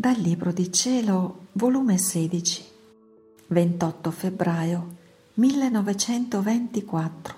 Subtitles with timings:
[0.00, 2.64] Dal Libro di Cielo, volume 16,
[3.48, 4.96] 28 febbraio
[5.34, 7.34] 1924.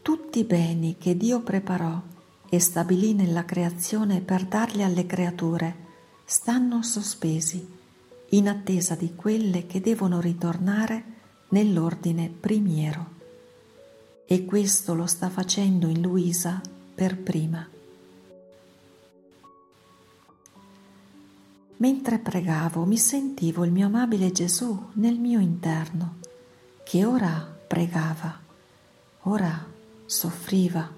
[0.00, 2.00] Tutti i beni che Dio preparò
[2.48, 5.76] e stabilì nella creazione per darli alle creature
[6.24, 7.68] stanno sospesi
[8.30, 11.04] in attesa di quelle che devono ritornare
[11.50, 13.10] nell'ordine primiero.
[14.24, 16.62] E questo lo sta facendo in Luisa
[16.94, 17.75] per prima.
[21.78, 26.16] Mentre pregavo mi sentivo il mio amabile Gesù nel mio interno,
[26.82, 28.40] che ora pregava,
[29.22, 29.66] ora
[30.06, 30.90] soffriva,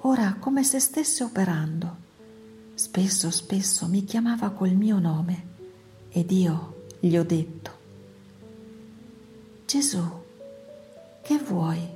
[0.00, 2.08] ora come se stesse operando.
[2.74, 5.48] Spesso, spesso mi chiamava col mio nome
[6.10, 7.78] ed io gli ho detto,
[9.64, 10.02] Gesù,
[11.22, 11.88] che vuoi?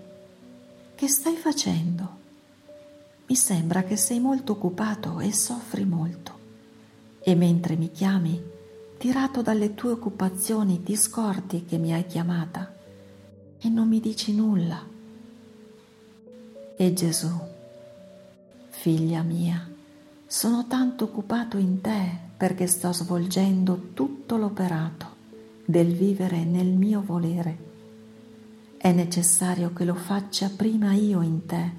[0.95, 2.23] Che stai facendo?
[3.27, 6.34] Mi sembra che sei molto occupato e soffri molto
[7.27, 8.39] e mentre mi chiami,
[8.99, 12.71] tirato dalle tue occupazioni, ti scordi che mi hai chiamata
[13.59, 14.87] e non mi dici nulla.
[16.77, 17.31] E Gesù,
[18.69, 19.67] figlia mia,
[20.27, 25.07] sono tanto occupato in te perché sto svolgendo tutto l'operato
[25.65, 27.73] del vivere nel mio volere.
[28.77, 31.73] È necessario che lo faccia prima io in te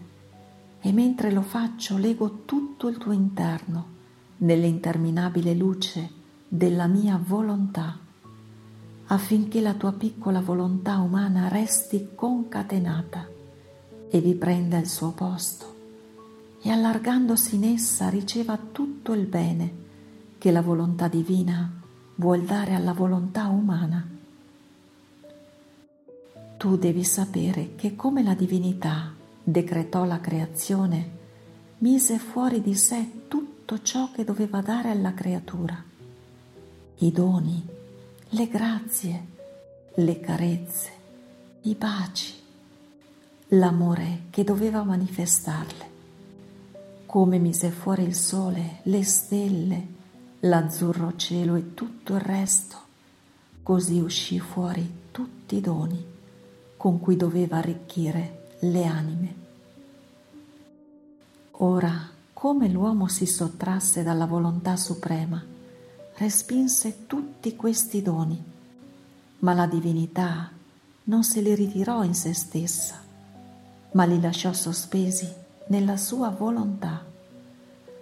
[0.82, 3.95] e mentre lo faccio lego tutto il tuo interno
[4.38, 6.10] nell'interminabile luce
[6.48, 7.98] della mia volontà,
[9.08, 13.28] affinché la tua piccola volontà umana resti concatenata
[14.10, 15.74] e vi prenda il suo posto
[16.62, 19.84] e allargandosi in essa riceva tutto il bene
[20.38, 21.72] che la volontà divina
[22.16, 24.08] vuol dare alla volontà umana.
[26.58, 29.14] Tu devi sapere che come la divinità
[29.44, 31.10] decretò la creazione,
[31.80, 35.84] mise fuori di sé tutto tutto ciò che doveva dare alla creatura,
[36.98, 37.66] i doni,
[38.30, 39.26] le grazie,
[39.96, 40.92] le carezze,
[41.62, 42.36] i baci,
[43.48, 45.90] l'amore che doveva manifestarle,
[47.08, 49.88] come mise fuori il sole, le stelle,
[50.42, 52.78] l'azzurro cielo e tutto il resto,
[53.64, 56.06] così uscì fuori tutti i doni
[56.78, 59.36] con cui doveva arricchire le anime.
[61.58, 62.14] Ora
[62.46, 65.44] come l'uomo si sottrasse dalla volontà suprema,
[66.18, 68.40] respinse tutti questi doni,
[69.40, 70.52] ma la divinità
[71.06, 73.02] non se li ritirò in se stessa,
[73.94, 75.28] ma li lasciò sospesi
[75.70, 77.04] nella sua volontà,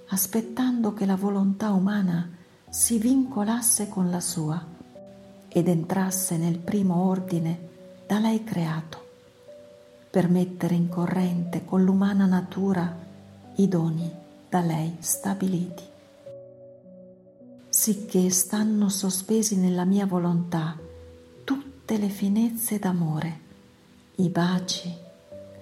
[0.09, 2.29] aspettando che la volontà umana
[2.67, 4.61] si vincolasse con la sua
[5.47, 7.69] ed entrasse nel primo ordine
[8.05, 9.07] da lei creato,
[10.11, 12.93] per mettere in corrente con l'umana natura
[13.55, 14.21] i doni
[14.53, 15.81] da lei stabiliti,
[17.69, 20.77] sicché stanno sospesi nella mia volontà
[21.43, 23.39] tutte le finezze d'amore,
[24.17, 24.93] i baci,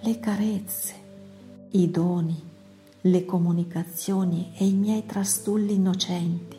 [0.02, 0.94] le carezze,
[1.70, 2.38] i doni,
[3.00, 6.58] le comunicazioni e i miei trastulli innocenti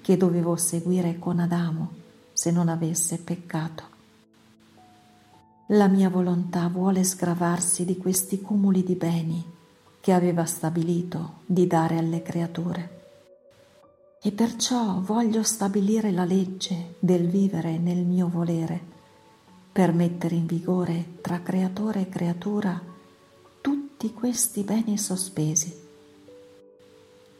[0.00, 1.90] che dovevo seguire con Adamo
[2.32, 3.82] se non avesse peccato.
[5.66, 9.60] La mia volontà vuole sgravarsi di questi cumuli di beni
[10.02, 13.00] che aveva stabilito di dare alle creature.
[14.20, 18.80] E perciò voglio stabilire la legge del vivere nel mio volere,
[19.70, 22.82] per mettere in vigore tra creatore e creatura
[23.60, 25.72] tutti questi beni sospesi.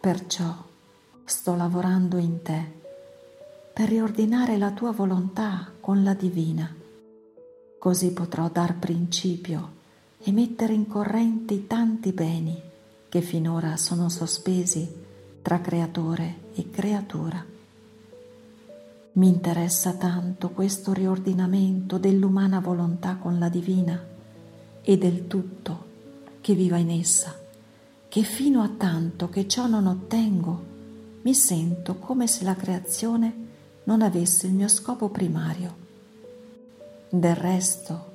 [0.01, 0.55] Perciò
[1.25, 2.81] sto lavorando in te
[3.75, 6.73] per riordinare la tua volontà con la divina,
[7.81, 9.81] così potrò dar principio
[10.25, 12.61] e mettere in corrente i tanti beni
[13.09, 14.89] che finora sono sospesi
[15.43, 17.45] tra creatore e creatura.
[19.15, 24.01] Mi interessa tanto questo riordinamento dell'umana volontà con la divina
[24.81, 25.91] e del tutto
[26.41, 27.39] che viva in essa,
[28.09, 30.71] che fino a tanto che ciò non ottengo,
[31.23, 33.49] mi sento come se la creazione
[33.85, 35.77] non avesse il mio scopo primario.
[37.11, 38.12] Del resto,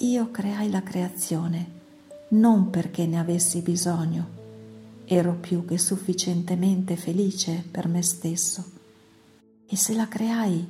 [0.00, 1.74] io creai la creazione
[2.28, 4.34] non perché ne avessi bisogno,
[5.04, 8.64] ero più che sufficientemente felice per me stesso.
[9.66, 10.66] E se la creai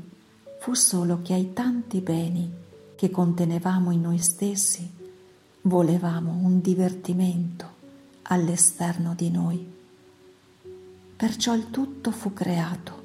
[0.60, 2.50] fu solo che ai tanti beni
[2.94, 4.88] che contenevamo in noi stessi
[5.62, 7.74] volevamo un divertimento
[8.22, 9.74] all'esterno di noi.
[11.16, 13.04] Perciò il tutto fu creato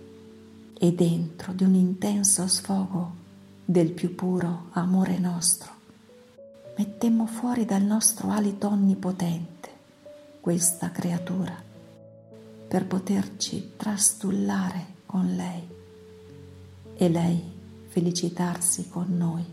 [0.77, 3.19] e dentro di un intenso sfogo
[3.63, 5.80] del più puro amore nostro
[6.77, 9.69] mettemmo fuori dal nostro alito onnipotente
[10.39, 11.55] questa creatura
[12.67, 15.67] per poterci trastullare con lei
[16.95, 17.43] e lei
[17.87, 19.45] felicitarsi con noi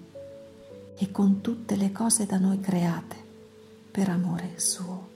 [0.97, 3.17] e con tutte le cose da noi create
[3.91, 5.09] per amore suo.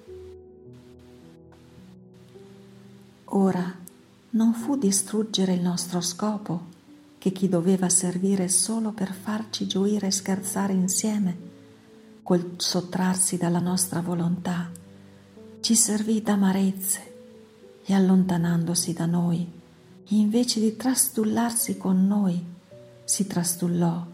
[3.26, 3.74] Ora
[4.30, 6.70] non fu distruggere il nostro scopo
[7.18, 11.51] che chi doveva servire solo per farci gioire e scherzare insieme,
[12.22, 14.70] col sottrarsi dalla nostra volontà,
[15.60, 17.12] ci servì d'amarezze
[17.84, 19.60] e allontanandosi da noi,
[20.08, 22.44] invece di trastullarsi con noi,
[23.04, 24.06] si trastullò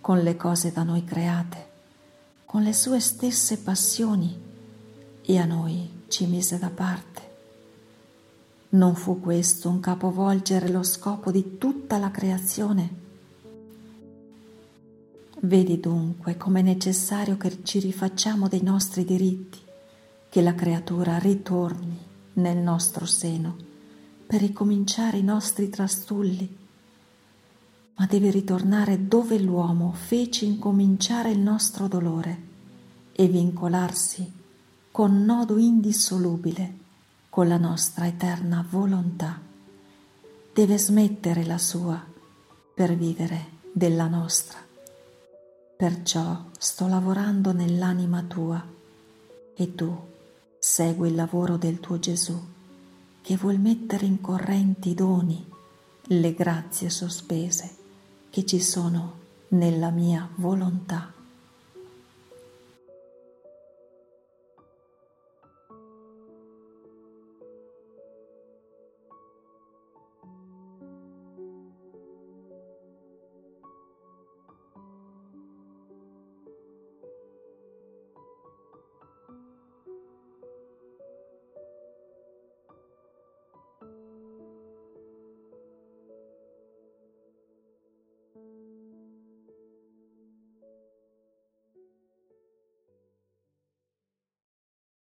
[0.00, 1.70] con le cose da noi create,
[2.44, 4.40] con le sue stesse passioni
[5.22, 7.34] e a noi ci mise da parte.
[8.70, 13.04] Non fu questo un capovolgere lo scopo di tutta la creazione?
[15.38, 19.58] Vedi dunque com'è necessario che ci rifacciamo dei nostri diritti,
[20.30, 21.98] che la creatura ritorni
[22.34, 23.56] nel nostro seno
[24.26, 26.56] per ricominciare i nostri trastulli,
[27.96, 32.42] ma deve ritornare dove l'uomo fece incominciare il nostro dolore
[33.12, 34.32] e vincolarsi
[34.90, 36.84] con nodo indissolubile
[37.28, 39.38] con la nostra eterna volontà.
[40.54, 42.02] Deve smettere la sua
[42.74, 44.65] per vivere della nostra.
[45.76, 48.64] Perciò sto lavorando nell'anima tua
[49.54, 50.14] e tu
[50.58, 52.36] Segui il lavoro del tuo Gesù,
[53.22, 55.46] che vuol mettere in corrente i doni,
[56.08, 57.76] le grazie sospese
[58.30, 59.18] che ci sono
[59.48, 61.15] nella mia volontà.